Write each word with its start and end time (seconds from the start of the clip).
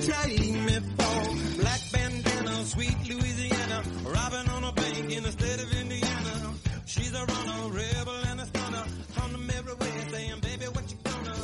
take 0.00 0.54
me 0.66 0.78
for? 0.96 1.60
Black 1.60 1.80
bandana, 1.92 2.64
sweet 2.64 2.96
Louisiana. 3.08 3.82
Robbing 4.04 4.48
on 4.50 4.64
a 4.64 4.72
bank 4.72 5.10
in 5.10 5.22
the 5.22 5.32
state 5.32 5.62
of 5.62 5.72
Indiana. 5.72 6.54
She's 6.86 7.12
a 7.14 7.24
runner, 7.24 7.68
rebel 7.70 8.20
and 8.30 8.40
a 8.40 8.46
stunner. 8.46 8.84
On 9.22 9.32
the 9.32 9.38
mirror 9.38 9.74
way 9.80 9.92
saying, 10.10 10.40
baby, 10.40 10.64
what 10.66 10.90
you 10.90 10.96
gonna? 11.04 11.36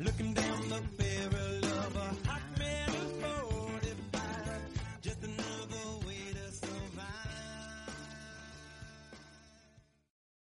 Looking 0.00 0.34
down 0.34 0.60
the 0.68 0.80
barrel 0.98 1.64
of 1.86 1.96
a 1.96 2.28
hot 2.28 2.42
metal 2.58 3.06
45. 3.20 5.02
Just 5.02 5.22
another 5.24 6.06
way 6.06 6.32
to 6.32 6.52
survive. 6.52 7.06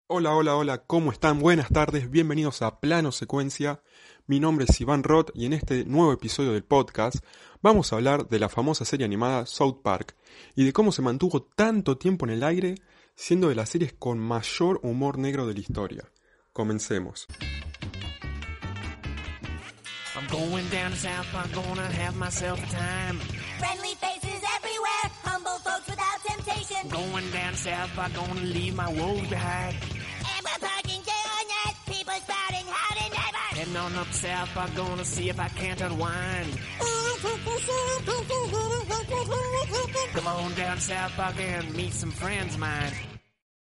Hola, 0.08 0.36
hola, 0.36 0.56
hola, 0.56 0.78
¿cómo 0.86 1.12
están? 1.12 1.40
Buenas 1.40 1.70
tardes, 1.70 2.10
bienvenidos 2.12 2.62
a 2.62 2.80
Plano 2.80 3.12
Secuencia. 3.12 3.82
Mi 4.28 4.40
nombre 4.40 4.66
es 4.68 4.82
Iván 4.82 5.04
Roth 5.04 5.30
y 5.36 5.46
en 5.46 5.54
este 5.54 5.86
nuevo 5.86 6.12
episodio 6.12 6.54
del 6.54 6.64
podcast 6.64 7.18
vamos 7.62 7.94
a 7.94 7.98
hablar 7.98 8.28
de 8.28 8.40
la 8.40 8.50
famosa 8.50 8.84
serie 8.84 9.06
animada 9.06 9.46
South 9.46 9.84
Park 9.84 10.16
y 10.56 10.66
de 10.66 10.74
cómo 10.74 10.92
se 10.92 11.04
mantuvo 11.04 11.44
tanto 11.44 12.00
tiempo 12.00 12.26
en 12.26 12.32
el 12.32 12.44
aire 12.44 12.74
siendo 13.14 13.50
de 13.50 13.56
las 13.56 13.70
series 13.70 13.94
con 13.94 14.18
mayor 14.18 14.80
humor 14.82 15.20
negro 15.20 15.46
de 15.46 15.54
la 15.54 15.60
historia. 15.60 16.12
Comencemos. 16.54 17.28
I'm 20.16 20.28
going 20.32 20.68
down 20.70 20.90
to 20.90 20.98
South 20.98 21.28
Park, 21.32 21.54
gonna 21.54 21.88
have 21.88 22.16
myself 22.16 22.58
a 22.58 22.76
time. 22.76 23.20
Friendly 23.60 23.94
faces 24.02 24.42
everywhere, 24.58 25.12
humble 25.24 25.60
folks 25.60 25.88
without 25.88 26.20
temptation. 26.26 26.90
Going 26.90 27.30
down 27.32 27.52
to 27.52 27.58
South 27.58 27.94
Park, 27.96 28.12
gonna 28.16 28.42
leave 28.42 28.76
my 28.76 28.88
woes 28.92 29.28
behind. 29.30 29.76
South. 42.52 42.94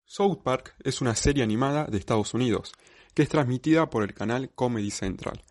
South 0.06 0.44
Park 0.44 0.76
es 0.84 1.02
una 1.02 1.16
serie 1.16 1.44
animada 1.44 1.86
de 1.86 1.98
Estados 1.98 2.34
Unidos 2.34 2.74
que 3.14 3.24
es 3.24 3.30
transmitida 3.30 3.90
por 3.90 4.04
el 4.04 4.14
canal 4.14 4.52
Comedy 4.56 4.92
Central. 4.92 5.44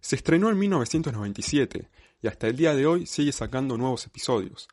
Se 0.00 0.16
estrenó 0.16 0.50
en 0.50 0.58
1997 0.58 1.90
y 2.22 2.26
hasta 2.28 2.46
el 2.46 2.56
día 2.56 2.74
de 2.74 2.86
hoy 2.86 3.06
sigue 3.06 3.32
sacando 3.32 3.76
nuevos 3.76 4.06
episodios. 4.06 4.68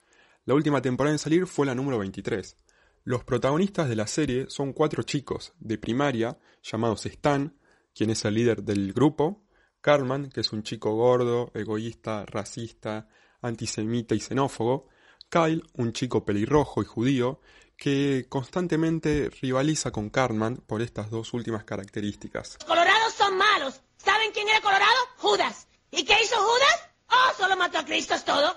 La 0.46 0.54
última 0.54 0.82
temporada 0.82 1.14
en 1.14 1.20
salir 1.20 1.48
fue 1.48 1.66
la 1.66 1.76
número 1.76 1.98
23. 1.98 2.56
Los 3.04 3.24
protagonistas 3.24 3.90
de 3.90 3.96
la 3.96 4.08
serie 4.08 4.46
son 4.50 4.74
cuatro 4.74 5.04
chicos 5.04 5.54
de 5.60 5.78
primaria 5.78 6.38
llamados 6.62 7.06
Stan, 7.06 7.56
quien 7.96 8.10
es 8.10 8.26
el 8.26 8.36
líder 8.36 8.64
del 8.64 8.94
grupo, 8.94 9.46
Cartman, 9.82 10.30
que 10.30 10.42
es 10.42 10.52
un 10.52 10.64
chico 10.64 10.94
gordo, 10.96 11.52
egoísta, 11.54 12.26
racista, 12.26 13.08
antisemita 13.42 14.14
y 14.14 14.20
xenófobo, 14.20 14.90
Kyle, 15.30 15.64
un 15.74 15.94
chico 15.94 16.26
pelirrojo 16.26 16.82
y 16.82 16.86
judío, 16.86 17.42
que 17.78 18.26
constantemente 18.30 19.30
rivaliza 19.42 19.92
con 19.92 20.10
Cartman 20.10 20.58
por 20.58 20.82
estas 20.82 21.10
dos 21.10 21.34
últimas 21.34 21.64
características. 21.64 22.58
Los 22.60 22.68
colorados 22.68 23.14
son 23.14 23.38
malos. 23.38 23.82
¿Saben 23.98 24.32
quién 24.32 24.48
era 24.50 24.62
Colorado? 24.62 25.00
Judas. 25.18 25.68
¿Y 25.92 26.04
qué 26.04 26.16
hizo 26.24 26.36
Judas? 26.38 26.90
Oh, 27.10 27.38
solo 27.38 27.56
mató 27.56 27.80
a 27.80 27.86
Cristo, 27.86 28.14
es 28.14 28.26
todo. 28.26 28.56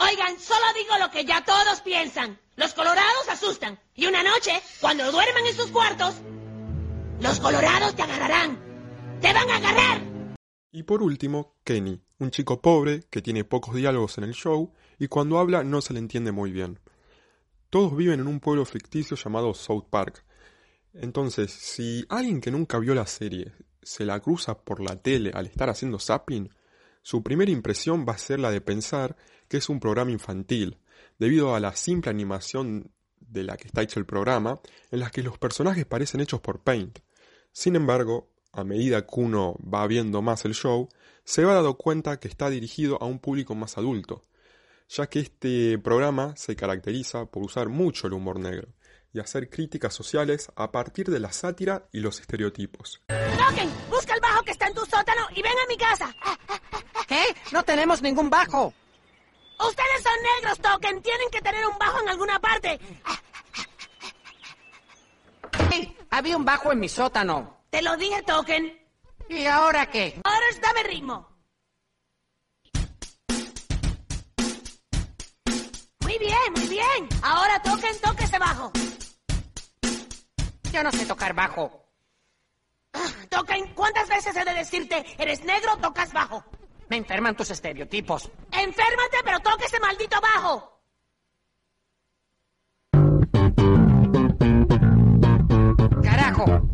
Oigan, 0.00 0.38
solo 0.38 0.64
digo 0.74 0.96
lo 0.98 1.10
que 1.10 1.24
ya 1.24 1.44
todos 1.44 1.80
piensan. 1.80 2.38
Los 2.56 2.74
colorados 2.74 3.28
asustan. 3.28 3.80
Y 3.94 4.06
una 4.06 4.22
noche, 4.22 4.60
cuando 4.80 5.10
duerman 5.10 5.46
en 5.46 5.56
sus 5.56 5.70
cuartos, 5.70 6.14
los 7.20 7.40
colorados 7.40 7.94
te 7.96 8.02
agarrarán. 8.02 8.58
¡Te 9.20 9.32
van 9.32 9.50
a 9.50 9.56
agarrar! 9.56 10.02
Y 10.70 10.82
por 10.84 11.02
último, 11.02 11.56
Kenny, 11.64 12.00
un 12.18 12.30
chico 12.30 12.60
pobre 12.60 13.04
que 13.10 13.22
tiene 13.22 13.44
pocos 13.44 13.74
diálogos 13.74 14.18
en 14.18 14.24
el 14.24 14.34
show 14.34 14.72
y 14.98 15.08
cuando 15.08 15.38
habla 15.38 15.64
no 15.64 15.80
se 15.80 15.92
le 15.92 15.98
entiende 15.98 16.32
muy 16.32 16.52
bien. 16.52 16.78
Todos 17.70 17.96
viven 17.96 18.20
en 18.20 18.26
un 18.26 18.40
pueblo 18.40 18.64
ficticio 18.64 19.16
llamado 19.16 19.54
South 19.54 19.86
Park. 19.90 20.24
Entonces, 20.94 21.52
si 21.52 22.04
alguien 22.08 22.40
que 22.40 22.50
nunca 22.50 22.78
vio 22.78 22.94
la 22.94 23.06
serie 23.06 23.52
se 23.82 24.04
la 24.04 24.20
cruza 24.20 24.58
por 24.58 24.80
la 24.80 24.96
tele 24.96 25.30
al 25.34 25.46
estar 25.46 25.68
haciendo 25.70 25.98
zapping, 25.98 26.50
su 27.02 27.22
primera 27.22 27.50
impresión 27.50 28.04
va 28.06 28.12
a 28.12 28.18
ser 28.18 28.38
la 28.40 28.50
de 28.50 28.60
pensar 28.60 29.16
que 29.48 29.56
es 29.56 29.68
un 29.68 29.80
programa 29.80 30.10
infantil, 30.10 30.78
debido 31.18 31.54
a 31.54 31.60
la 31.60 31.74
simple 31.74 32.10
animación 32.10 32.92
de 33.18 33.44
la 33.44 33.56
que 33.56 33.68
está 33.68 33.82
hecho 33.82 33.98
el 33.98 34.06
programa, 34.06 34.60
en 34.90 35.00
la 35.00 35.10
que 35.10 35.22
los 35.22 35.38
personajes 35.38 35.86
parecen 35.86 36.20
hechos 36.20 36.40
por 36.40 36.62
Paint. 36.62 36.98
Sin 37.58 37.74
embargo, 37.74 38.30
a 38.52 38.62
medida 38.62 39.04
que 39.04 39.18
uno 39.18 39.56
va 39.58 39.84
viendo 39.88 40.22
más 40.22 40.44
el 40.44 40.54
show, 40.54 40.88
se 41.24 41.44
va 41.44 41.54
dando 41.54 41.76
cuenta 41.76 42.20
que 42.20 42.28
está 42.28 42.50
dirigido 42.50 43.02
a 43.02 43.06
un 43.06 43.18
público 43.18 43.56
más 43.56 43.76
adulto, 43.78 44.22
ya 44.88 45.08
que 45.08 45.18
este 45.18 45.76
programa 45.80 46.36
se 46.36 46.54
caracteriza 46.54 47.26
por 47.26 47.42
usar 47.42 47.68
mucho 47.68 48.06
el 48.06 48.12
humor 48.12 48.38
negro 48.38 48.68
y 49.12 49.18
hacer 49.18 49.50
críticas 49.50 49.92
sociales 49.92 50.52
a 50.54 50.70
partir 50.70 51.10
de 51.10 51.18
la 51.18 51.32
sátira 51.32 51.88
y 51.90 51.98
los 51.98 52.20
estereotipos. 52.20 53.02
Token, 53.08 53.70
busca 53.90 54.14
el 54.14 54.20
bajo 54.20 54.44
que 54.44 54.52
está 54.52 54.68
en 54.68 54.74
tu 54.74 54.82
sótano 54.82 55.26
y 55.34 55.42
ven 55.42 55.58
a 55.58 55.66
mi 55.66 55.76
casa. 55.76 56.14
¿Qué? 57.08 57.24
No 57.50 57.64
tenemos 57.64 58.00
ningún 58.00 58.30
bajo. 58.30 58.72
Ustedes 59.58 60.02
son 60.04 60.12
negros, 60.36 60.60
Token. 60.60 61.02
Tienen 61.02 61.28
que 61.32 61.40
tener 61.40 61.66
un 61.66 61.76
bajo 61.76 62.00
en 62.02 62.08
alguna 62.08 62.38
parte. 62.38 62.78
Había 66.10 66.36
un 66.36 66.44
bajo 66.44 66.72
en 66.72 66.80
mi 66.80 66.88
sótano. 66.88 67.64
Te 67.70 67.82
lo 67.82 67.96
dije, 67.96 68.22
Token. 68.22 68.78
¿Y 69.28 69.46
ahora 69.46 69.86
qué? 69.86 70.20
Ahora 70.24 70.46
dame 70.62 70.82
ritmo. 70.84 71.28
Muy 76.00 76.18
bien, 76.18 76.52
muy 76.54 76.68
bien. 76.68 77.08
Ahora 77.22 77.60
toquen, 77.62 78.00
toque 78.00 78.24
ese 78.24 78.38
bajo. 78.38 78.72
Yo 80.72 80.82
no 80.82 80.90
sé 80.90 81.04
tocar 81.04 81.34
bajo. 81.34 81.84
Toquen, 83.28 83.74
¿cuántas 83.74 84.08
veces 84.08 84.34
he 84.34 84.44
de 84.44 84.54
decirte, 84.54 85.04
eres 85.18 85.44
negro, 85.44 85.76
tocas 85.76 86.12
bajo? 86.12 86.42
Me 86.88 86.96
enferman 86.96 87.36
tus 87.36 87.50
estereotipos. 87.50 88.30
Enférmate, 88.50 89.18
pero 89.22 89.40
toque 89.40 89.66
ese 89.66 89.78
maldito 89.78 90.18
bajo. 90.20 90.77
Carajo. 96.38 96.68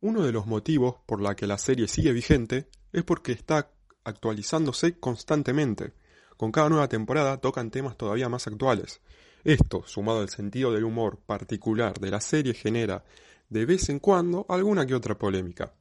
Uno 0.00 0.22
de 0.22 0.32
los 0.32 0.46
motivos 0.46 0.96
por 1.06 1.22
la 1.22 1.34
que 1.34 1.46
la 1.46 1.58
serie 1.58 1.88
sigue 1.88 2.12
vigente 2.12 2.68
es 2.92 3.04
porque 3.04 3.32
está 3.32 3.70
actualizándose 4.04 4.98
constantemente. 4.98 5.92
Con 6.36 6.52
cada 6.52 6.68
nueva 6.68 6.88
temporada 6.88 7.38
tocan 7.38 7.70
temas 7.70 7.96
todavía 7.96 8.28
más 8.28 8.46
actuales. 8.46 9.00
Esto, 9.44 9.82
sumado 9.86 10.20
al 10.20 10.28
sentido 10.28 10.72
del 10.72 10.84
humor 10.84 11.20
particular 11.24 11.98
de 12.00 12.10
la 12.10 12.20
serie, 12.20 12.54
genera 12.54 13.04
de 13.48 13.64
vez 13.64 13.88
en 13.88 13.98
cuando 13.98 14.44
alguna 14.48 14.86
que 14.86 14.94
otra 14.94 15.16
polémica. 15.16 15.72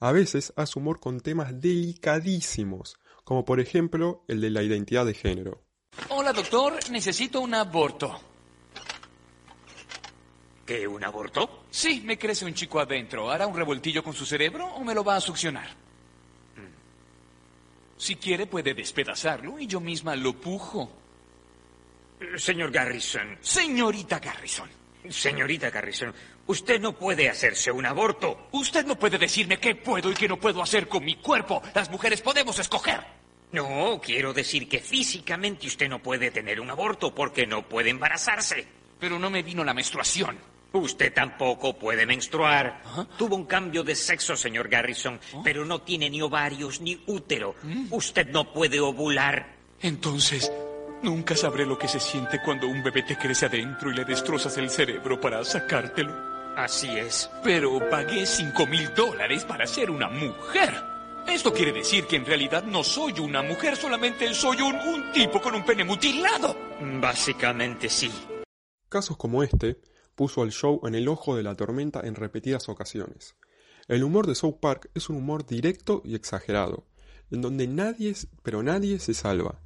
A 0.00 0.12
veces 0.12 0.52
hace 0.56 0.78
humor 0.78 1.00
con 1.00 1.20
temas 1.20 1.60
delicadísimos, 1.60 2.98
como 3.24 3.44
por 3.44 3.60
ejemplo 3.60 4.24
el 4.26 4.40
de 4.40 4.50
la 4.50 4.62
identidad 4.62 5.04
de 5.04 5.14
género. 5.14 5.62
Hola, 6.08 6.32
doctor. 6.32 6.72
Necesito 6.90 7.40
un 7.40 7.54
aborto. 7.54 8.18
¿Qué, 10.64 10.86
un 10.86 11.04
aborto? 11.04 11.59
Sí, 11.70 12.02
me 12.04 12.18
crece 12.18 12.44
un 12.44 12.54
chico 12.54 12.80
adentro. 12.80 13.30
¿Hará 13.30 13.46
un 13.46 13.56
revoltillo 13.56 14.02
con 14.02 14.12
su 14.12 14.26
cerebro 14.26 14.66
o 14.66 14.84
me 14.84 14.94
lo 14.94 15.04
va 15.04 15.16
a 15.16 15.20
succionar? 15.20 15.68
Si 17.96 18.16
quiere 18.16 18.46
puede 18.46 18.72
despedazarlo 18.72 19.58
y 19.58 19.66
yo 19.66 19.78
misma 19.78 20.16
lo 20.16 20.32
pujo. 20.32 20.90
Señor 22.36 22.70
Garrison, 22.70 23.38
Señorita 23.40 24.18
Garrison, 24.18 24.68
señorita 25.08 25.70
Garrison, 25.70 26.14
usted 26.46 26.80
no 26.80 26.92
puede 26.94 27.28
hacerse 27.28 27.70
un 27.70 27.86
aborto. 27.86 28.48
usted 28.52 28.84
no 28.84 28.98
puede 28.98 29.18
decirme 29.18 29.58
qué 29.58 29.74
puedo 29.74 30.10
y 30.10 30.14
qué 30.14 30.28
no 30.28 30.38
puedo 30.38 30.62
hacer 30.62 30.88
con 30.88 31.04
mi 31.04 31.16
cuerpo. 31.16 31.62
Las 31.74 31.90
mujeres 31.90 32.20
podemos 32.20 32.58
escoger. 32.58 33.00
No, 33.52 34.00
quiero 34.02 34.32
decir 34.32 34.68
que 34.68 34.80
físicamente 34.80 35.66
usted 35.66 35.88
no 35.88 36.02
puede 36.02 36.30
tener 36.30 36.60
un 36.60 36.70
aborto 36.70 37.14
porque 37.14 37.46
no 37.46 37.68
puede 37.68 37.90
embarazarse. 37.90 38.66
Pero 38.98 39.18
no 39.18 39.30
me 39.30 39.42
vino 39.42 39.64
la 39.64 39.74
menstruación. 39.74 40.38
Usted 40.72 41.12
tampoco 41.12 41.76
puede 41.76 42.06
menstruar. 42.06 42.82
Tuvo 43.18 43.36
un 43.36 43.44
cambio 43.44 43.82
de 43.82 43.94
sexo, 43.94 44.36
señor 44.36 44.68
Garrison, 44.68 45.18
pero 45.42 45.64
no 45.64 45.82
tiene 45.82 46.08
ni 46.08 46.22
ovarios 46.22 46.80
ni 46.80 47.02
útero. 47.06 47.54
Usted 47.90 48.28
no 48.28 48.52
puede 48.52 48.78
ovular. 48.80 49.56
Entonces, 49.80 50.52
nunca 51.02 51.34
sabré 51.34 51.66
lo 51.66 51.78
que 51.78 51.88
se 51.88 51.98
siente 51.98 52.40
cuando 52.44 52.68
un 52.68 52.82
bebé 52.82 53.02
te 53.02 53.16
crece 53.16 53.46
adentro 53.46 53.90
y 53.90 53.94
le 53.94 54.04
destrozas 54.04 54.56
el 54.58 54.70
cerebro 54.70 55.20
para 55.20 55.44
sacártelo. 55.44 56.30
Así 56.56 56.88
es. 56.96 57.30
Pero 57.42 57.88
pagué 57.88 58.26
cinco 58.26 58.66
mil 58.66 58.92
dólares 58.94 59.44
para 59.44 59.66
ser 59.66 59.90
una 59.90 60.08
mujer. 60.08 60.72
Esto 61.26 61.52
quiere 61.52 61.72
decir 61.72 62.06
que 62.06 62.16
en 62.16 62.26
realidad 62.26 62.64
no 62.64 62.82
soy 62.82 63.18
una 63.20 63.42
mujer, 63.42 63.76
solamente 63.76 64.32
soy 64.34 64.60
un, 64.60 64.74
un 64.74 65.12
tipo 65.12 65.40
con 65.40 65.54
un 65.54 65.64
pene 65.64 65.84
mutilado. 65.84 66.56
Básicamente 67.00 67.88
sí. 67.88 68.10
Casos 68.88 69.16
como 69.16 69.42
este 69.42 69.76
puso 70.20 70.42
al 70.42 70.52
show 70.52 70.82
en 70.84 70.94
el 70.94 71.08
ojo 71.08 71.34
de 71.34 71.42
la 71.42 71.54
tormenta 71.54 72.02
en 72.04 72.14
repetidas 72.14 72.68
ocasiones. 72.68 73.36
El 73.88 74.04
humor 74.04 74.26
de 74.26 74.34
South 74.34 74.58
Park 74.60 74.90
es 74.94 75.08
un 75.08 75.16
humor 75.16 75.46
directo 75.46 76.02
y 76.04 76.14
exagerado, 76.14 76.84
en 77.30 77.40
donde 77.40 77.66
nadie, 77.66 78.14
pero 78.42 78.62
nadie 78.62 78.98
se 78.98 79.14
salva. 79.14 79.62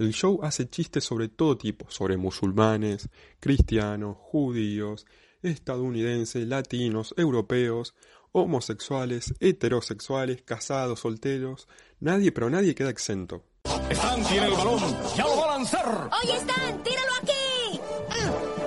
El 0.00 0.12
show 0.12 0.40
hace 0.42 0.68
chistes 0.68 1.04
sobre 1.04 1.28
todo 1.28 1.56
tipo, 1.56 1.88
sobre 1.88 2.16
musulmanes, 2.16 3.10
cristianos, 3.38 4.16
judíos, 4.18 5.06
estadounidenses, 5.40 6.48
latinos, 6.48 7.14
europeos, 7.16 7.94
homosexuales, 8.32 9.34
heterosexuales, 9.38 10.42
casados, 10.42 10.98
solteros. 10.98 11.68
Nadie, 12.00 12.32
pero 12.32 12.50
nadie 12.50 12.74
queda 12.74 12.90
exento. 12.90 13.44
Stan 13.88 14.24
tiene 14.24 14.48
el 14.48 14.52
balón, 14.54 14.80
ya 15.16 15.22
lo 15.22 15.36
va 15.36 15.44
a 15.44 15.58
lanzar. 15.58 16.10
Oye, 16.24 16.36
Stan, 16.38 16.82
tíralo 16.82 17.12
aquí. 17.22 17.80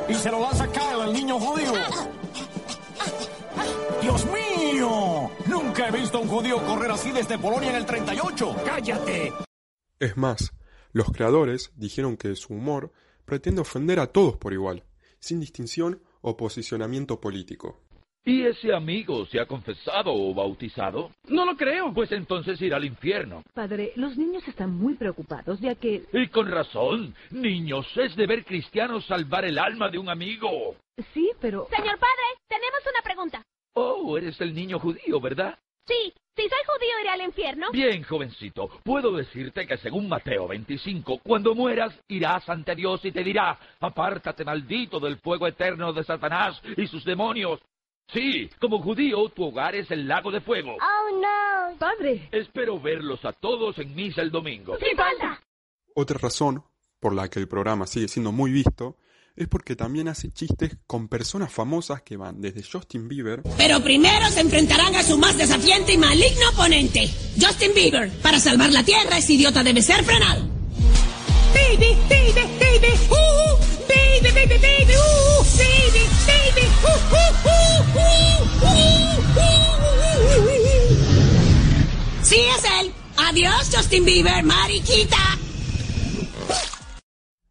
Y 0.08 0.14
se 0.14 0.30
lo 0.30 0.40
lanza 0.40 0.55
Judío. 1.40 1.74
¡Dios 4.02 4.26
mío! 4.26 5.32
Nunca 5.48 5.88
he 5.88 5.92
visto 5.92 6.18
a 6.18 6.22
un 6.22 6.28
judío 6.28 6.58
correr 6.66 6.92
así 6.92 7.12
desde 7.12 7.38
Polonia 7.38 7.72
en 7.72 7.76
el 7.78 7.86
38. 7.86 8.56
¡Cállate! 8.66 9.34
Es 10.00 10.18
más, 10.18 10.54
los 10.92 11.12
creadores 11.12 11.72
dijeron 11.76 12.18
que 12.18 12.36
su 12.36 12.54
humor 12.54 12.92
pretende 13.26 13.62
ofender 13.62 14.00
a 14.00 14.08
todos 14.08 14.38
por 14.38 14.54
igual, 14.54 14.84
sin 15.20 15.40
distinción 15.40 16.02
o 16.22 16.38
posicionamiento 16.38 17.20
político. 17.20 17.82
¿Y 18.28 18.42
ese 18.42 18.74
amigo 18.74 19.28
se 19.28 19.40
ha 19.40 19.46
confesado 19.46 20.12
o 20.12 20.34
bautizado? 20.34 21.12
No 21.28 21.46
lo 21.46 21.56
creo. 21.56 21.94
Pues 21.94 22.12
entonces 22.12 22.60
irá 22.60 22.78
al 22.78 22.86
infierno. 22.86 23.44
Padre, 23.54 23.92
los 23.98 24.18
niños 24.18 24.48
están 24.48 24.74
muy 24.74 24.96
preocupados 24.96 25.60
ya 25.60 25.76
que... 25.76 26.04
Y 26.12 26.28
con 26.30 26.50
razón. 26.50 27.14
Niños, 27.30 27.86
es 27.96 28.16
deber 28.16 28.44
cristiano 28.44 29.00
salvar 29.02 29.46
el 29.46 29.60
alma 29.60 29.90
de 29.90 30.00
un 30.00 30.10
amigo. 30.10 30.76
Sí, 31.14 31.25
pero... 31.40 31.68
Señor 31.70 31.98
padre, 32.00 32.24
tenemos 32.48 32.80
una 32.92 33.02
pregunta. 33.02 33.44
Oh, 33.74 34.18
eres 34.18 34.40
el 34.42 34.54
niño 34.54 34.80
judío, 34.80 35.20
¿verdad? 35.20 35.58
Sí, 35.86 36.14
si 36.36 36.50
soy 36.50 36.60
judío 36.66 37.00
iré 37.02 37.10
al 37.10 37.22
infierno. 37.22 37.72
Bien, 37.72 38.04
jovencito, 38.04 38.70
puedo 38.84 39.12
decirte 39.12 39.68
que 39.68 39.78
según 39.78 40.10
Mateo 40.10 40.48
25, 40.48 41.20
cuando 41.20 41.54
mueras 41.54 41.94
irás 42.08 42.48
ante 42.50 42.76
Dios 42.76 43.04
y 43.06 43.12
te 43.12 43.24
dirá, 43.24 43.58
apártate 43.80 44.44
maldito 44.44 45.00
del 45.00 45.18
fuego 45.18 45.48
eterno 45.48 45.94
de 45.94 46.04
Satanás 46.04 46.62
y 46.76 46.88
sus 46.88 47.06
demonios. 47.06 47.62
Sí, 48.08 48.50
como 48.60 48.82
judío, 48.82 49.30
tu 49.30 49.46
hogar 49.46 49.76
es 49.76 49.90
el 49.92 50.08
lago 50.08 50.32
de 50.32 50.42
fuego. 50.42 50.76
Oh, 50.76 51.22
no. 51.22 51.78
Padre. 51.78 52.30
Espero 52.32 52.80
verlos 52.80 53.24
a 53.26 53.34
todos 53.34 53.78
en 53.80 53.96
misa 53.96 54.22
el 54.22 54.32
domingo. 54.32 54.78
¡Sin 54.78 54.96
falta! 54.96 55.42
Otra 55.96 56.18
razón 56.18 56.64
por 57.00 57.14
la 57.14 57.30
que 57.30 57.40
el 57.40 57.48
programa 57.48 57.88
sigue 57.88 58.08
siendo 58.08 58.32
muy 58.32 58.52
visto 58.52 58.98
es 59.36 59.48
porque 59.48 59.76
también 59.76 60.08
hace 60.08 60.32
chistes 60.32 60.78
con 60.88 61.08
personas 61.08 61.52
famosas 61.52 62.02
que 62.02 62.18
van 62.18 62.40
desde 62.42 62.64
Justin 62.64 63.08
Bieber. 63.08 63.42
Pero 63.58 63.82
primero 63.84 64.30
se 64.30 64.42
enfrentarán 64.42 64.96
a 64.96 65.04
su 65.04 65.18
más 65.18 65.38
desafiante 65.38 65.94
y 65.94 65.98
maligno 65.98 66.50
oponente, 66.54 67.10
Justin 67.40 67.72
Bieber. 67.76 68.10
Para 68.22 68.40
salvar 68.40 68.72
la 68.72 68.84
tierra, 68.84 69.18
ese 69.18 69.34
idiota 69.34 69.64
debe 69.64 69.82
ser 69.82 70.04
frenado. 70.04 70.42
Baby, 71.54 71.98
baby, 72.10 72.42
baby, 72.60 72.94
uh, 73.10 73.14
uh. 73.14 73.60
baby, 73.88 74.32
baby, 74.34 74.58
baby, 74.58 74.94
uh, 74.94 75.44
baby, 75.58 76.00
baby, 76.12 76.54
uh, 76.62 76.86
Sí, 82.24 82.38
es 82.58 82.64
él. 82.82 82.92
Adiós, 83.18 83.70
Justin 83.72 84.04
Bieber, 84.04 84.44
mariquita 84.44 85.38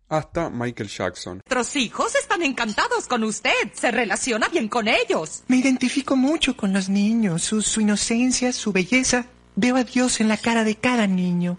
hasta 0.09 0.51
Michael 0.51 0.89
Jackson. 0.89 1.41
Nuestros 1.47 1.77
hijos 1.77 2.15
están 2.15 2.43
encantados 2.43 3.06
con 3.06 3.25
usted. 3.25 3.73
Se 3.73 3.91
relaciona 3.91 4.49
bien 4.49 4.69
con 4.69 4.89
ellos. 4.89 5.43
Me 5.49 5.56
identifico 5.56 6.17
mucho 6.17 6.56
con 6.56 6.73
los 6.73 6.89
niños, 6.89 7.43
su, 7.43 7.62
su 7.62 7.81
inocencia, 7.81 8.53
su 8.53 8.73
belleza. 8.73 9.27
Veo 9.56 9.77
a 9.77 9.85
Dios 9.85 10.21
en 10.21 10.29
la 10.29 10.37
cara 10.37 10.65
de 10.65 10.77
cada 10.77 11.06
niño. 11.06 11.59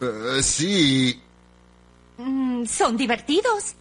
Eh, 0.00 0.42
sí. 0.42 1.20
Mm, 2.18 2.64
son 2.66 2.96
divertidos. 2.96 3.74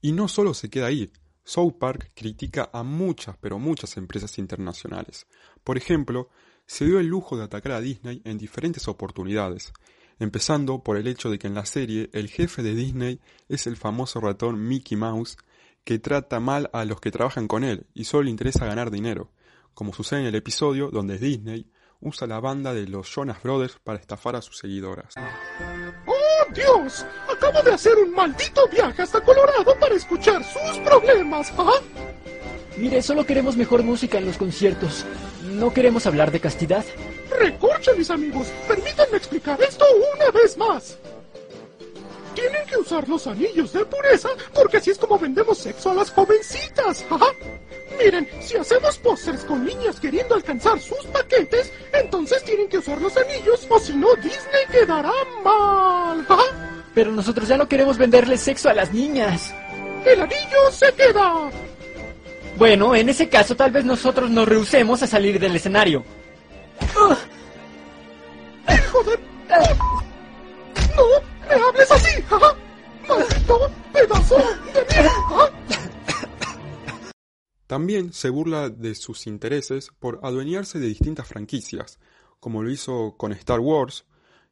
Y 0.00 0.12
no 0.12 0.28
solo 0.28 0.54
se 0.54 0.70
queda 0.70 0.86
ahí. 0.86 1.10
South 1.44 1.78
Park 1.78 2.12
critica 2.14 2.68
a 2.72 2.82
muchas, 2.82 3.36
pero 3.40 3.58
muchas 3.58 3.96
empresas 3.96 4.38
internacionales. 4.38 5.26
Por 5.64 5.78
ejemplo, 5.78 6.28
se 6.66 6.84
dio 6.84 7.00
el 7.00 7.06
lujo 7.06 7.36
de 7.38 7.44
atacar 7.44 7.72
a 7.72 7.80
Disney 7.80 8.20
en 8.24 8.36
diferentes 8.36 8.86
oportunidades, 8.86 9.72
empezando 10.18 10.82
por 10.82 10.96
el 10.96 11.06
hecho 11.06 11.30
de 11.30 11.38
que 11.38 11.46
en 11.46 11.54
la 11.54 11.66
serie 11.66 12.10
el 12.12 12.28
jefe 12.28 12.62
de 12.62 12.74
Disney 12.74 13.20
es 13.48 13.66
el 13.66 13.76
famoso 13.76 14.20
ratón 14.20 14.66
Mickey 14.66 14.96
Mouse, 14.96 15.36
que 15.84 15.98
trata 15.98 16.40
mal 16.40 16.70
a 16.72 16.84
los 16.84 17.00
que 17.00 17.10
trabajan 17.10 17.48
con 17.48 17.64
él 17.64 17.86
y 17.94 18.04
solo 18.04 18.24
le 18.24 18.30
interesa 18.30 18.66
ganar 18.66 18.90
dinero, 18.90 19.30
como 19.74 19.94
sucede 19.94 20.20
en 20.20 20.26
el 20.26 20.34
episodio 20.34 20.90
donde 20.90 21.18
Disney 21.18 21.70
usa 22.00 22.26
la 22.26 22.40
banda 22.40 22.74
de 22.74 22.86
los 22.86 23.08
Jonas 23.08 23.42
Brothers 23.42 23.78
para 23.82 23.98
estafar 23.98 24.36
a 24.36 24.42
sus 24.42 24.58
seguidoras. 24.58 25.14
¡Oh, 26.06 26.52
Dios! 26.54 27.04
Acabo 27.28 27.62
de 27.62 27.72
hacer 27.72 27.96
un 27.96 28.12
maldito 28.12 28.68
viaje 28.68 29.02
hasta 29.02 29.20
Colorado 29.20 29.78
para 29.80 29.94
escuchar 29.94 30.42
sus 30.44 30.78
problemas, 30.84 31.52
¿ah? 31.58 31.80
Mire, 32.76 33.02
solo 33.02 33.26
queremos 33.26 33.56
mejor 33.56 33.82
música 33.82 34.18
en 34.18 34.26
los 34.26 34.36
conciertos. 34.36 35.04
No 35.42 35.72
queremos 35.72 36.06
hablar 36.06 36.30
de 36.30 36.40
castidad. 36.40 36.84
Recorche, 37.30 37.94
mis 37.96 38.10
amigos. 38.10 38.48
Permítanme 38.66 39.16
explicar 39.16 39.60
esto 39.62 39.84
una 40.14 40.30
vez 40.30 40.56
más. 40.56 40.98
Tienen 42.34 42.66
que 42.66 42.76
usar 42.76 43.08
los 43.08 43.26
anillos 43.26 43.72
de 43.72 43.84
pureza 43.84 44.28
porque 44.54 44.76
así 44.76 44.90
es 44.90 44.98
como 44.98 45.18
vendemos 45.18 45.58
sexo 45.58 45.90
a 45.90 45.94
las 45.94 46.10
jovencitas. 46.10 47.04
¿ah? 47.10 47.32
Miren, 47.98 48.28
si 48.40 48.56
hacemos 48.56 48.96
pósters 48.98 49.42
con 49.42 49.64
niñas 49.64 49.98
queriendo 49.98 50.36
alcanzar 50.36 50.78
sus 50.78 51.04
paquetes, 51.06 51.72
entonces 51.92 52.42
tienen 52.44 52.68
que 52.68 52.78
usar 52.78 53.00
los 53.00 53.16
anillos 53.16 53.66
o 53.68 53.80
si 53.80 53.94
no 53.96 54.14
Disney 54.16 54.66
quedará 54.70 55.12
mal. 55.42 56.24
¿ah? 56.28 56.84
Pero 56.94 57.10
nosotros 57.10 57.48
ya 57.48 57.56
no 57.56 57.68
queremos 57.68 57.98
venderle 57.98 58.36
sexo 58.36 58.68
a 58.68 58.74
las 58.74 58.92
niñas. 58.92 59.52
El 60.06 60.20
anillo 60.20 60.70
se 60.70 60.92
queda. 60.92 61.50
Bueno, 62.56 62.94
en 62.94 63.08
ese 63.08 63.28
caso 63.28 63.56
tal 63.56 63.72
vez 63.72 63.84
nosotros 63.84 64.30
nos 64.30 64.48
rehusemos 64.48 65.02
a 65.02 65.06
salir 65.06 65.40
del 65.40 65.56
escenario. 65.56 66.04
¡Hijo 68.68 69.02
de... 69.04 69.18
¡No 70.96 71.04
me 71.48 71.54
hables 71.54 71.90
así! 71.90 72.24
¿ah? 72.30 72.54
¡Maldito 73.08 73.70
pedazo 73.92 74.36
de 74.36 74.84
mierda! 74.90 75.12
¿ah? 75.30 75.50
También 77.66 78.12
se 78.12 78.30
burla 78.30 78.70
de 78.70 78.94
sus 78.94 79.26
intereses 79.26 79.90
por 79.98 80.20
adueñarse 80.22 80.78
de 80.78 80.86
distintas 80.86 81.28
franquicias, 81.28 81.98
como 82.40 82.62
lo 82.62 82.70
hizo 82.70 83.16
con 83.18 83.32
Star 83.32 83.60
Wars, 83.60 84.06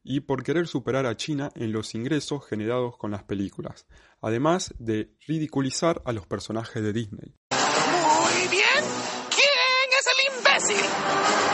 y 0.08 0.20
por 0.20 0.42
querer 0.44 0.68
superar 0.68 1.06
a 1.06 1.16
China 1.16 1.50
en 1.54 1.72
los 1.72 1.94
ingresos 1.94 2.46
generados 2.46 2.96
con 2.96 3.10
las 3.10 3.24
películas, 3.24 3.86
además 4.20 4.72
de 4.78 5.16
ridiculizar 5.26 6.00
a 6.04 6.12
los 6.12 6.26
personajes 6.26 6.82
de 6.82 6.92
Disney. 6.92 7.34
Muy 7.50 8.48
bien. 8.48 8.84
¿Quién 9.30 9.88
es 9.98 10.06
el 10.06 10.18
imbécil? 10.36 11.45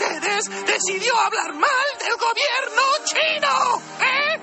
¿Cuál 0.00 0.20
de 0.20 0.28
ustedes 0.28 0.66
decidió 0.66 1.12
hablar 1.20 1.52
mal 1.54 1.70
del 1.98 2.16
gobierno 2.16 2.82
chino? 3.04 3.82
¿Eh? 4.00 4.40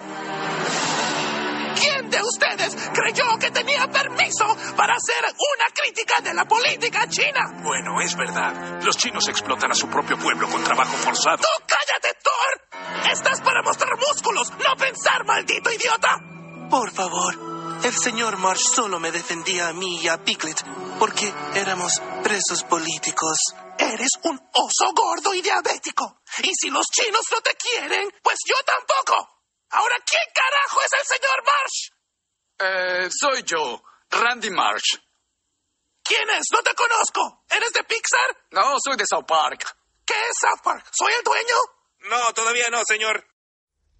¿Quién 1.79 1.97
¿Quién 1.97 2.09
de 2.11 2.21
ustedes 2.21 2.75
creyó 2.93 3.37
que 3.39 3.51
tenía 3.51 3.87
permiso 3.87 4.45
para 4.75 4.95
hacer 4.95 5.23
una 5.25 5.65
crítica 5.73 6.21
de 6.21 6.33
la 6.33 6.45
política 6.45 7.07
china? 7.07 7.59
Bueno, 7.63 7.99
es 8.01 8.15
verdad. 8.15 8.81
Los 8.83 8.97
chinos 8.97 9.27
explotan 9.29 9.71
a 9.71 9.75
su 9.75 9.87
propio 9.87 10.17
pueblo 10.17 10.47
con 10.47 10.63
trabajo 10.63 10.95
forzado. 10.97 11.37
¡Tú 11.37 11.63
cállate, 11.65 12.19
Thor! 12.23 13.11
Estás 13.11 13.41
para 13.41 13.63
mostrar 13.63 13.97
músculos, 13.97 14.51
no 14.51 14.75
pensar, 14.77 15.25
maldito 15.25 15.71
idiota. 15.71 16.19
Por 16.69 16.91
favor, 16.91 17.33
el 17.83 17.93
señor 17.93 18.37
Marsh 18.37 18.73
solo 18.75 18.99
me 18.99 19.11
defendía 19.11 19.69
a 19.69 19.73
mí 19.73 20.01
y 20.01 20.07
a 20.07 20.23
Piglet 20.23 20.63
porque 20.99 21.33
éramos 21.55 21.93
presos 22.23 22.63
políticos. 22.63 23.37
Eres 23.77 24.11
un 24.23 24.39
oso 24.53 24.93
gordo 24.93 25.33
y 25.33 25.41
diabético. 25.41 26.21
Y 26.43 26.51
si 26.53 26.69
los 26.69 26.85
chinos 26.87 27.21
no 27.31 27.41
te 27.41 27.55
quieren, 27.55 28.09
pues 28.21 28.37
yo 28.47 28.55
tampoco. 28.65 29.43
Ahora, 29.69 29.95
¿quién 30.05 30.23
carajo 30.33 30.79
es 30.81 30.93
el 30.99 31.05
señor 31.05 31.43
Marsh? 31.45 31.91
Eh, 32.59 33.09
soy 33.11 33.43
yo, 33.43 33.83
Randy 34.09 34.49
Marsh. 34.49 34.97
¿Quién 36.03 36.29
es? 36.39 36.45
No 36.51 36.59
te 36.63 36.73
conozco. 36.73 37.43
¿Eres 37.49 37.73
de 37.73 37.83
Pixar? 37.83 38.37
No, 38.51 38.77
soy 38.83 38.95
de 38.95 39.05
South 39.05 39.25
Park. 39.27 39.77
¿Qué 40.05 40.13
es 40.13 40.37
South 40.39 40.63
Park? 40.63 40.89
¿Soy 40.91 41.11
el 41.13 41.23
dueño? 41.23 41.55
No, 42.09 42.33
todavía 42.33 42.69
no, 42.69 42.81
señor. 42.85 43.25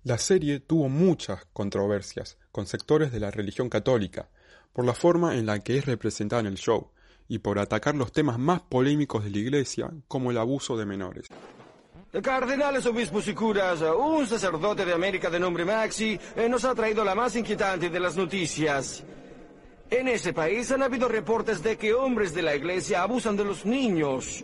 La 0.03 0.17
serie 0.17 0.61
tuvo 0.61 0.87
muchas 0.87 1.45
controversias 1.51 2.37
con 2.51 2.65
sectores 2.65 3.11
de 3.11 3.19
la 3.19 3.29
religión 3.29 3.69
católica, 3.69 4.29
por 4.71 4.85
la 4.85 4.93
forma 4.93 5.35
en 5.35 5.45
la 5.45 5.59
que 5.59 5.77
es 5.77 5.85
representada 5.85 6.39
en 6.39 6.47
el 6.47 6.55
show, 6.55 6.93
y 7.27 7.39
por 7.39 7.59
atacar 7.59 7.95
los 7.95 8.11
temas 8.11 8.39
más 8.39 8.61
polémicos 8.61 9.23
de 9.23 9.31
la 9.31 9.37
iglesia, 9.37 9.91
como 10.07 10.31
el 10.31 10.37
abuso 10.37 10.77
de 10.77 10.85
menores. 10.85 11.27
Cardenales, 12.21 12.85
obispos 12.85 13.27
y 13.27 13.33
curas, 13.33 13.81
un 13.81 14.25
sacerdote 14.25 14.85
de 14.85 14.93
América 14.93 15.29
de 15.29 15.39
nombre 15.39 15.65
Maxi 15.65 16.17
eh, 16.35 16.47
nos 16.49 16.63
ha 16.65 16.73
traído 16.73 17.03
la 17.03 17.13
más 17.13 17.35
inquietante 17.35 17.89
de 17.89 17.99
las 17.99 18.15
noticias. 18.15 19.03
En 19.89 20.07
ese 20.07 20.33
país 20.33 20.71
han 20.71 20.83
habido 20.83 21.07
reportes 21.07 21.61
de 21.61 21.77
que 21.77 21.93
hombres 21.93 22.33
de 22.33 22.41
la 22.41 22.55
iglesia 22.55 23.03
abusan 23.03 23.35
de 23.37 23.45
los 23.45 23.65
niños. 23.65 24.43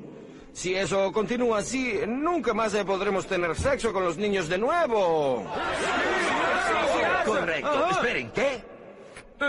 Si 0.51 0.75
eso 0.75 1.11
continúa 1.11 1.59
así, 1.59 1.99
nunca 2.07 2.53
más 2.53 2.73
eh, 2.75 2.85
podremos 2.85 3.25
tener 3.25 3.55
sexo 3.55 3.91
con 3.91 4.03
los 4.03 4.17
niños 4.17 4.47
de 4.49 4.57
nuevo. 4.57 5.43
Correcto. 7.25 7.89
Esperen, 7.89 8.31
¿qué? 8.31 8.72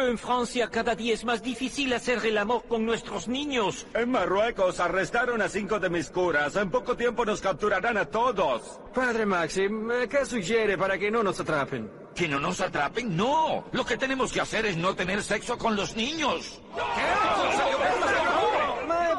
En 0.03 0.19
Francia 0.19 0.69
cada 0.69 0.95
día 0.95 1.15
es 1.15 1.25
más 1.25 1.43
difícil 1.43 1.93
hacer 1.93 2.25
el 2.27 2.37
amor 2.37 2.65
con 2.69 2.85
nuestros 2.85 3.29
niños. 3.29 3.87
En 3.95 4.11
Marruecos 4.11 4.81
arrestaron 4.81 5.41
a 5.41 5.49
cinco 5.49 5.79
de 5.79 5.89
mis 5.89 6.11
curas. 6.11 6.57
En 6.57 6.71
poco 6.71 6.97
tiempo 6.97 7.25
nos 7.25 7.41
capturarán 7.41 7.97
a 7.97 8.05
todos. 8.05 8.81
Padre 8.93 9.25
Maxim, 9.25 9.89
¿qué 10.11 10.27
sugiere 10.27 10.77
para 10.77 10.99
que 10.99 11.11
no 11.11 11.23
nos 11.23 11.39
atrapen? 11.41 11.91
¿Que 12.15 12.29
no 12.29 12.39
nos 12.39 12.61
atrapen? 12.61 13.17
No. 13.17 13.65
Lo 13.73 13.85
que 13.85 13.97
tenemos 13.97 14.33
que 14.33 14.41
hacer 14.41 14.67
es 14.67 14.77
no 14.77 14.95
tener 14.95 15.23
sexo 15.23 15.57
con 15.57 15.75
los 15.77 15.97
niños. 15.97 16.61
Eh, 16.77 16.81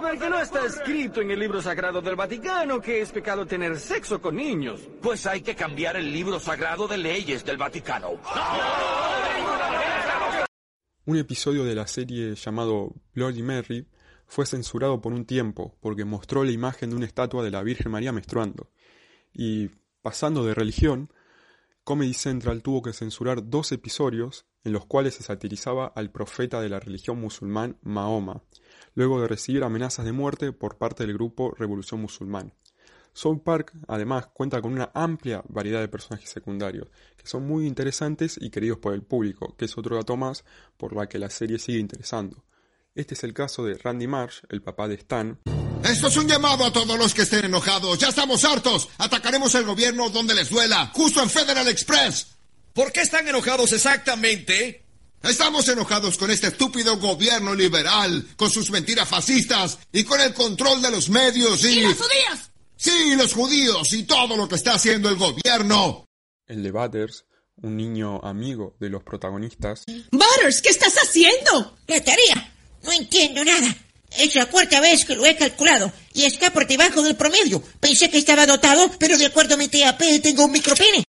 Porque 0.02 0.30
no 0.30 0.40
está 0.40 0.66
escrito 0.66 1.22
en 1.22 1.32
el 1.32 1.40
libro 1.40 1.62
sagrado 1.62 2.02
del 2.02 2.16
Vaticano 2.16 2.80
que 2.80 3.02
es 3.02 3.12
pecado 3.12 3.46
tener 3.46 3.80
sexo 3.80 4.22
con 4.22 4.36
niños. 4.36 4.82
Pues 5.02 5.26
hay 5.26 5.42
que 5.42 5.56
cambiar 5.56 5.98
el 5.98 6.12
libro 6.12 6.40
sagrado 6.40 6.88
de 6.88 6.98
leyes 6.98 7.44
del 7.44 7.58
Vaticano. 7.58 8.12
Un 11.08 11.18
episodio 11.18 11.66
de 11.66 11.76
la 11.76 11.86
serie 11.86 12.34
llamado 12.34 12.96
Bloody 13.14 13.44
Mary 13.44 13.88
fue 14.26 14.48
censurado 14.48 15.02
por 15.02 15.14
un 15.14 15.26
tiempo 15.26 15.78
porque 15.80 16.04
mostró 16.04 16.44
la 16.44 16.50
imagen 16.52 16.90
de 16.90 16.96
una 16.96 17.06
estatua 17.06 17.44
de 17.44 17.52
la 17.52 17.62
Virgen 17.62 17.92
María 17.92 18.12
menstruando. 18.12 18.72
Y 19.32 19.70
pasando 20.02 20.44
de 20.44 20.56
religión, 20.56 21.14
Comedy 21.84 22.16
Central 22.16 22.64
tuvo 22.64 22.82
que 22.82 22.92
censurar 22.92 23.48
dos 23.52 23.72
episodios 23.72 24.48
en 24.64 24.74
los 24.74 24.88
cuales 24.88 25.14
se 25.14 25.22
satirizaba 25.22 25.86
al 25.86 26.10
profeta 26.10 26.60
de 26.60 26.70
la 26.70 26.80
religión 26.80 27.22
musulmán 27.22 27.78
Mahoma, 27.84 28.42
luego 28.96 29.22
de 29.22 29.28
recibir 29.28 29.64
amenazas 29.64 30.06
de 30.06 30.12
muerte 30.12 30.54
por 30.54 30.80
parte 30.80 31.06
del 31.06 31.14
grupo 31.14 31.54
Revolución 31.56 32.02
Musulmán. 32.02 32.56
South 33.16 33.42
Park 33.44 33.72
además 33.88 34.28
cuenta 34.34 34.62
con 34.62 34.74
una 34.74 34.92
amplia 34.94 35.42
variedad 35.48 35.80
de 35.80 35.88
personajes 35.88 36.30
secundarios, 36.30 36.90
que 37.18 37.26
son 37.26 37.48
muy 37.48 37.66
interesantes 37.66 38.38
y 38.40 38.50
queridos 38.50 38.78
por 38.78 38.94
el 38.94 39.04
público, 39.04 39.56
que 39.58 39.66
es 39.66 39.78
otro 39.78 39.96
dato 39.96 40.18
más 40.18 40.44
por 40.78 40.94
la 40.94 41.08
que 41.08 41.18
la 41.18 41.30
serie 41.30 41.58
sigue 41.58 41.80
interesando. 41.80 42.44
Este 42.94 43.14
es 43.14 43.24
el 43.24 43.34
caso 43.34 43.64
de 43.64 43.78
Randy 43.78 44.08
Marsh, 44.08 44.42
el 44.50 44.62
papá 44.62 44.90
de 44.90 44.96
Stan. 44.96 45.40
Esto 45.84 46.08
es 46.08 46.18
un 46.18 46.28
llamado 46.28 46.66
a 46.66 46.74
todos 46.74 46.98
los 46.98 47.14
que 47.14 47.22
estén 47.22 47.46
enojados. 47.46 47.98
Ya 48.00 48.10
estamos 48.10 48.44
hartos. 48.44 48.90
Atacaremos 48.98 49.56
el 49.56 49.64
gobierno 49.64 50.10
donde 50.10 50.36
les 50.36 50.50
duela, 50.50 50.92
justo 50.94 51.22
en 51.24 51.30
Federal 51.30 51.68
Express. 51.70 52.28
¿Por 52.74 52.92
qué 52.92 53.02
están 53.02 53.28
enojados 53.28 53.72
exactamente? 53.72 54.84
Estamos 55.24 55.68
enojados 55.70 56.18
con 56.18 56.32
este 56.32 56.48
estúpido 56.48 56.98
gobierno 56.98 57.56
liberal, 57.56 58.28
con 58.36 58.52
sus 58.52 58.72
mentiras 58.72 59.08
fascistas 59.08 59.80
y 59.94 60.04
con 60.04 60.20
el 60.20 60.34
control 60.34 60.82
de 60.82 60.92
los 60.92 61.10
medios 61.10 61.64
y... 61.64 61.80
¡Y 61.80 61.84
los 61.84 61.94
judíos! 61.96 62.52
Sí, 62.78 63.16
los 63.16 63.34
judíos 63.34 63.94
y 63.94 64.04
todo 64.04 64.36
lo 64.36 64.48
que 64.48 64.56
está 64.56 64.74
haciendo 64.74 65.10
el 65.10 65.16
gobierno. 65.16 66.06
El 66.46 66.62
de 66.62 66.72
Butters, 66.72 67.26
un 67.62 67.78
niño 67.78 68.20
amigo 68.24 68.76
de 68.80 68.90
los 68.90 69.04
protagonistas. 69.04 69.86
Butters, 70.12 70.62
¿qué 70.62 70.70
estás 70.70 70.96
haciendo? 70.96 71.78
La 71.88 72.04
tarea. 72.04 72.54
No 72.84 72.92
entiendo 72.92 73.44
nada. 73.44 73.76
Es 74.18 74.36
la 74.36 74.46
cuarta 74.46 74.80
vez 74.80 75.06
que 75.06 75.16
lo 75.16 75.26
he 75.26 75.36
calculado 75.36 75.92
y 76.14 76.24
está 76.24 76.52
por 76.54 76.68
debajo 76.68 77.02
del 77.02 77.16
promedio. 77.16 77.62
Pensé 77.80 78.10
que 78.10 78.18
estaba 78.18 78.46
dotado, 78.46 78.92
pero 79.00 79.18
de 79.18 79.26
acuerdo 79.26 79.56
a 79.56 79.58
mi 79.58 79.68
TAP 79.68 80.00
tengo 80.22 80.46
un 80.46 80.52
micropene. 80.52 81.04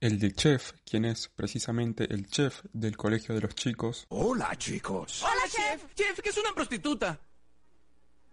El 0.00 0.20
de 0.20 0.32
Chef, 0.32 0.72
quien 0.84 1.04
es 1.04 1.28
precisamente 1.34 2.12
el 2.12 2.28
chef 2.28 2.60
del 2.72 2.96
colegio 2.96 3.34
de 3.34 3.40
los 3.40 3.54
chicos. 3.56 4.04
Hola, 4.10 4.54
chicos. 4.56 5.22
Hola, 5.22 5.42
chef. 5.50 5.82
Chef, 5.96 6.20
que 6.20 6.28
es 6.28 6.36
una 6.36 6.54
prostituta. 6.54 7.18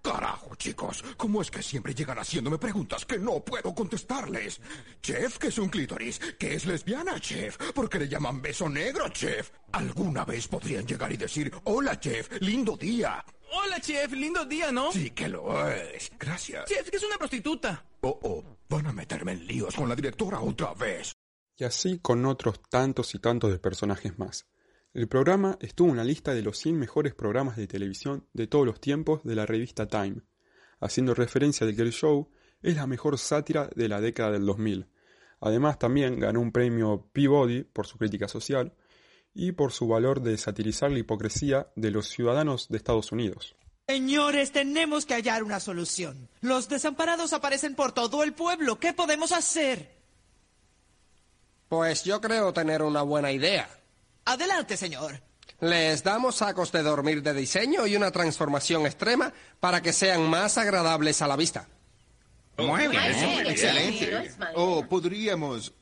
Carajo, 0.05 0.53
chicos, 0.53 1.03
¿cómo 1.17 1.41
es 1.41 1.49
que 1.49 1.63
siempre 1.63 1.95
llegan 1.95 2.19
haciéndome 2.19 2.59
preguntas 2.59 3.03
que 3.05 3.17
no 3.17 3.43
puedo 3.43 3.73
contestarles? 3.73 4.61
Chef, 5.01 5.39
¿qué 5.39 5.47
es 5.47 5.57
un 5.57 5.67
clítoris? 5.67 6.19
¿Qué 6.37 6.53
es 6.53 6.67
lesbiana, 6.67 7.19
chef? 7.19 7.57
¿Por 7.73 7.89
qué 7.89 7.97
le 7.97 8.07
llaman 8.07 8.39
beso 8.39 8.69
negro, 8.69 9.09
chef? 9.09 9.49
¿Alguna 9.71 10.23
vez 10.23 10.47
podrían 10.47 10.85
llegar 10.85 11.11
y 11.11 11.17
decir, 11.17 11.51
hola, 11.63 11.99
chef, 11.99 12.39
lindo 12.39 12.77
día? 12.77 13.25
Hola, 13.51 13.81
chef, 13.81 14.11
lindo 14.11 14.45
día, 14.45 14.71
¿no? 14.71 14.91
Sí 14.91 15.09
que 15.09 15.27
lo 15.27 15.67
es. 15.71 16.11
Gracias. 16.19 16.65
Chef, 16.65 16.87
que 16.87 16.97
es 16.97 17.03
una 17.03 17.17
prostituta. 17.17 17.83
Oh, 18.01 18.19
oh, 18.21 18.43
van 18.69 18.85
a 18.85 18.93
meterme 18.93 19.31
en 19.31 19.47
líos 19.47 19.73
con 19.73 19.89
la 19.89 19.95
directora 19.95 20.39
otra 20.39 20.75
vez. 20.75 21.13
Y 21.57 21.63
así 21.63 21.97
con 21.97 22.23
otros 22.27 22.61
tantos 22.69 23.15
y 23.15 23.19
tantos 23.19 23.51
de 23.51 23.57
personajes 23.57 24.19
más. 24.19 24.45
El 24.95 25.09
programa 25.09 25.57
estuvo 25.59 25.89
en 25.89 25.97
la 25.97 26.05
lista 26.05 26.33
de 26.33 26.41
los 26.41 26.57
100 26.57 26.79
mejores 26.79 27.13
programas 27.13 27.57
de 27.57 27.67
televisión 27.67 28.25
de 28.31 28.47
todos 28.47 28.65
los 28.65 28.79
tiempos 28.79 29.21
de 29.25 29.35
la 29.35 29.45
revista 29.45 29.89
Time, 29.89 30.21
haciendo 30.79 31.13
referencia 31.13 31.67
de 31.67 31.75
que 31.75 31.81
el 31.81 31.91
show 31.91 32.29
es 32.61 32.77
la 32.77 32.87
mejor 32.87 33.17
sátira 33.17 33.69
de 33.75 33.89
la 33.89 33.99
década 33.99 34.31
del 34.31 34.45
2000. 34.45 34.87
Además 35.41 35.79
también 35.79 36.17
ganó 36.17 36.39
un 36.39 36.53
premio 36.53 37.09
Peabody 37.11 37.63
por 37.63 37.87
su 37.87 37.97
crítica 37.97 38.29
social 38.29 38.71
y 39.33 39.51
por 39.51 39.73
su 39.73 39.85
valor 39.89 40.21
de 40.21 40.37
satirizar 40.37 40.89
la 40.89 40.99
hipocresía 40.99 41.67
de 41.75 41.91
los 41.91 42.07
ciudadanos 42.07 42.69
de 42.69 42.77
Estados 42.77 43.11
Unidos. 43.11 43.57
Señores, 43.89 44.53
tenemos 44.53 45.05
que 45.05 45.15
hallar 45.15 45.43
una 45.43 45.59
solución. 45.59 46.29
Los 46.39 46.69
desamparados 46.69 47.33
aparecen 47.33 47.75
por 47.75 47.91
todo 47.91 48.23
el 48.23 48.31
pueblo. 48.31 48.79
¿Qué 48.79 48.93
podemos 48.93 49.33
hacer? 49.33 49.93
Pues 51.67 52.05
yo 52.05 52.21
creo 52.21 52.53
tener 52.53 52.81
una 52.81 53.01
buena 53.01 53.33
idea. 53.33 53.67
Adelante, 54.25 54.75
señor. 54.75 55.21
Les 55.61 56.03
damos 56.03 56.37
sacos 56.37 56.71
de 56.71 56.83
dormir 56.83 57.21
de 57.21 57.33
diseño 57.33 57.87
y 57.87 57.95
una 57.95 58.11
transformación 58.11 58.85
extrema 58.85 59.31
para 59.59 59.81
que 59.81 59.93
sean 59.93 60.29
más 60.29 60.57
agradables 60.57 61.21
a 61.21 61.27
la 61.27 61.35
vista. 61.35 61.69
Muy 62.57 62.87
bien, 62.87 63.03
excelente. 63.03 63.51
excelente. 63.51 64.27
O 64.55 64.85
podríamos 64.87 65.73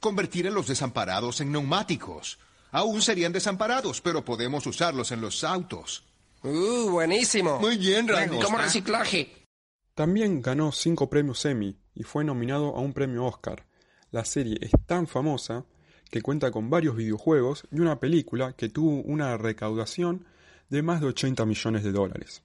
convertir 0.00 0.48
a 0.48 0.50
los 0.50 0.66
desamparados 0.66 1.40
en 1.40 1.52
neumáticos. 1.52 2.38
Aún 2.72 3.02
serían 3.02 3.32
desamparados, 3.32 4.00
pero 4.00 4.24
podemos 4.24 4.66
usarlos 4.66 5.12
en 5.12 5.20
los 5.20 5.44
autos. 5.44 6.04
Uh, 6.42 6.90
buenísimo. 6.90 7.58
Muy 7.58 7.76
bien, 7.76 8.08
Randy. 8.08 8.38
Como 8.38 8.58
reciclaje. 8.58 9.46
También 9.94 10.40
ganó 10.40 10.72
cinco 10.72 11.10
premios 11.10 11.44
Emmy 11.44 11.78
y 11.94 12.02
fue 12.02 12.24
nominado 12.24 12.76
a 12.76 12.80
un 12.80 12.92
premio 12.92 13.26
Oscar. 13.26 13.66
La 14.10 14.24
serie 14.24 14.58
es 14.60 14.70
tan 14.86 15.06
famosa 15.06 15.64
que 16.10 16.22
cuenta 16.22 16.50
con 16.50 16.70
varios 16.70 16.96
videojuegos 16.96 17.66
y 17.70 17.80
una 17.80 18.00
película 18.00 18.52
que 18.52 18.68
tuvo 18.68 19.00
una 19.02 19.36
recaudación 19.36 20.26
de 20.68 20.82
más 20.82 21.00
de 21.00 21.08
80 21.08 21.46
millones 21.46 21.84
de 21.84 21.92
dólares. 21.92 22.42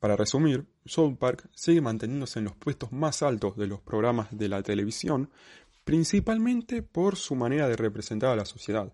Para 0.00 0.16
resumir, 0.16 0.66
South 0.84 1.16
Park 1.18 1.48
sigue 1.54 1.80
manteniéndose 1.80 2.38
en 2.38 2.44
los 2.44 2.56
puestos 2.56 2.92
más 2.92 3.22
altos 3.22 3.56
de 3.56 3.66
los 3.66 3.80
programas 3.80 4.28
de 4.30 4.48
la 4.48 4.62
televisión, 4.62 5.30
principalmente 5.84 6.82
por 6.82 7.16
su 7.16 7.34
manera 7.34 7.68
de 7.68 7.76
representar 7.76 8.30
a 8.30 8.36
la 8.36 8.44
sociedad, 8.44 8.92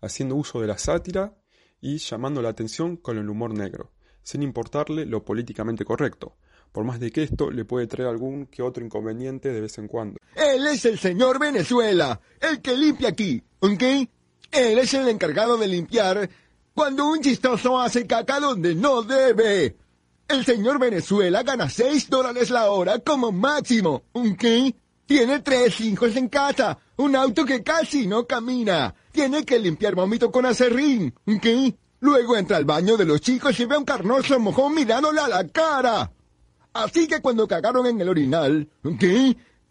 haciendo 0.00 0.36
uso 0.36 0.60
de 0.60 0.66
la 0.66 0.78
sátira 0.78 1.36
y 1.80 1.98
llamando 1.98 2.42
la 2.42 2.50
atención 2.50 2.96
con 2.96 3.18
el 3.18 3.28
humor 3.28 3.54
negro, 3.54 3.92
sin 4.22 4.42
importarle 4.42 5.06
lo 5.06 5.24
políticamente 5.24 5.84
correcto, 5.84 6.36
por 6.72 6.84
más 6.84 6.98
de 6.98 7.10
que 7.10 7.22
esto 7.22 7.50
le 7.50 7.64
puede 7.64 7.86
traer 7.86 8.08
algún 8.08 8.46
que 8.46 8.62
otro 8.62 8.84
inconveniente 8.84 9.52
de 9.52 9.60
vez 9.60 9.78
en 9.78 9.88
cuando. 9.88 10.18
Él 10.34 10.66
es 10.66 10.84
el 10.86 10.98
señor 10.98 11.38
Venezuela, 11.38 12.20
el 12.40 12.60
que 12.60 12.76
limpia 12.76 13.10
aquí, 13.10 13.42
¿ok? 13.60 13.82
Él 14.50 14.78
es 14.78 14.94
el 14.94 15.08
encargado 15.08 15.56
de 15.56 15.68
limpiar 15.68 16.28
cuando 16.74 17.06
un 17.08 17.20
chistoso 17.20 17.78
hace 17.78 18.06
caca 18.06 18.40
donde 18.40 18.74
no 18.74 19.02
debe. 19.02 19.76
El 20.28 20.44
señor 20.44 20.78
Venezuela 20.78 21.42
gana 21.42 21.68
6 21.68 22.08
dólares 22.08 22.50
la 22.50 22.70
hora 22.70 22.98
como 23.00 23.32
máximo. 23.32 24.04
¿Ok? 24.12 24.44
Tiene 25.04 25.40
tres 25.40 25.80
hijos 25.80 26.16
en 26.16 26.28
casa, 26.28 26.78
un 26.96 27.14
auto 27.16 27.44
que 27.44 27.62
casi 27.62 28.06
no 28.06 28.26
camina. 28.26 28.94
Tiene 29.10 29.44
que 29.44 29.58
limpiar 29.58 29.94
vómito 29.94 30.30
con 30.30 30.46
acerrín. 30.46 31.14
¿Ok? 31.26 31.74
Luego 32.00 32.36
entra 32.36 32.56
al 32.56 32.64
baño 32.64 32.96
de 32.96 33.04
los 33.04 33.20
chicos 33.20 33.58
y 33.60 33.64
ve 33.66 33.74
a 33.74 33.78
un 33.78 33.84
carnoso 33.84 34.38
mojón 34.40 34.74
mirándole 34.74 35.20
a 35.20 35.28
la 35.28 35.46
cara. 35.48 36.10
Así 36.72 37.06
que 37.06 37.20
cuando 37.20 37.46
cagaron 37.46 37.86
en 37.86 38.00
el 38.00 38.08
orinal, 38.08 38.70
¿ok? 38.84 39.04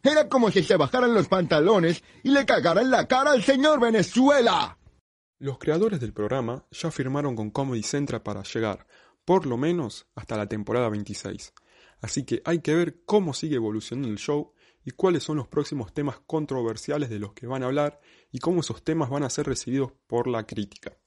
Era 0.03 0.27
como 0.27 0.49
si 0.49 0.63
se 0.63 0.77
bajaran 0.77 1.13
los 1.13 1.27
pantalones 1.27 2.03
y 2.23 2.29
le 2.29 2.45
cagaran 2.45 2.89
la 2.89 3.07
cara 3.07 3.31
al 3.31 3.43
señor 3.43 3.79
Venezuela. 3.79 4.77
Los 5.39 5.57
creadores 5.57 5.99
del 5.99 6.13
programa 6.13 6.65
ya 6.71 6.91
firmaron 6.91 7.35
con 7.35 7.51
Comedy 7.51 7.83
Central 7.83 8.21
para 8.21 8.43
llegar, 8.43 8.85
por 9.25 9.45
lo 9.45 9.57
menos, 9.57 10.07
hasta 10.15 10.37
la 10.37 10.47
temporada 10.47 10.89
26. 10.89 11.53
Así 12.01 12.25
que 12.25 12.41
hay 12.45 12.59
que 12.59 12.75
ver 12.75 13.01
cómo 13.05 13.33
sigue 13.33 13.55
evolucionando 13.55 14.09
el 14.09 14.17
show 14.17 14.53
y 14.83 14.91
cuáles 14.91 15.23
son 15.23 15.37
los 15.37 15.47
próximos 15.47 15.93
temas 15.93 16.19
controversiales 16.25 17.09
de 17.09 17.19
los 17.19 17.33
que 17.33 17.47
van 17.47 17.63
a 17.63 17.67
hablar 17.67 17.99
y 18.31 18.39
cómo 18.39 18.61
esos 18.61 18.83
temas 18.83 19.09
van 19.09 19.23
a 19.23 19.29
ser 19.29 19.45
recibidos 19.45 19.93
por 20.07 20.27
la 20.27 20.45
crítica. 20.45 20.97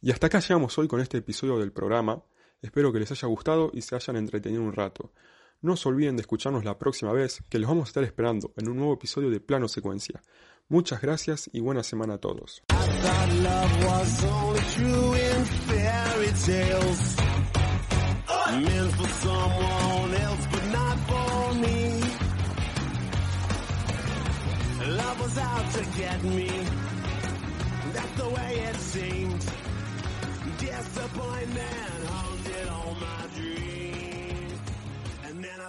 Y 0.00 0.10
hasta 0.10 0.28
acá 0.28 0.40
llegamos 0.40 0.78
hoy 0.78 0.88
con 0.88 1.00
este 1.00 1.18
episodio 1.18 1.58
del 1.58 1.72
programa. 1.72 2.22
Espero 2.62 2.92
que 2.92 2.98
les 2.98 3.10
haya 3.10 3.28
gustado 3.28 3.70
y 3.72 3.82
se 3.82 3.94
hayan 3.94 4.16
entretenido 4.16 4.62
un 4.62 4.72
rato. 4.72 5.12
No 5.62 5.76
se 5.76 5.88
olviden 5.88 6.16
de 6.16 6.22
escucharnos 6.22 6.64
la 6.64 6.78
próxima 6.78 7.12
vez, 7.12 7.42
que 7.48 7.58
los 7.58 7.68
vamos 7.68 7.88
a 7.88 7.90
estar 7.90 8.04
esperando 8.04 8.52
en 8.56 8.68
un 8.68 8.76
nuevo 8.76 8.94
episodio 8.94 9.30
de 9.30 9.40
Plano 9.40 9.68
Secuencia. 9.68 10.22
Muchas 10.68 11.00
gracias 11.02 11.50
y 11.52 11.60
buena 11.60 11.82
semana 11.82 12.14
a 12.14 12.18
todos. 12.18 12.62